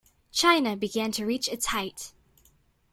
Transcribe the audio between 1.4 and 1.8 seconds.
its